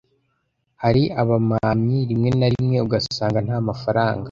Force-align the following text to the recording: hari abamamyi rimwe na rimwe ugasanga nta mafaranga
hari 0.83 1.03
abamamyi 1.21 1.97
rimwe 2.09 2.29
na 2.39 2.47
rimwe 2.53 2.77
ugasanga 2.85 3.37
nta 3.45 3.57
mafaranga 3.69 4.19